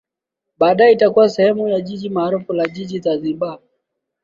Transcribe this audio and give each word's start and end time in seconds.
Baadae 0.57 0.91
itakuwa 0.91 1.29
sehemu 1.29 1.67
ya 1.67 1.81
jiji 1.81 2.09
maarufu 2.09 2.53
la 2.53 2.67
Jiji 2.67 2.97
la 2.97 3.03
Zanzibar 3.03 3.59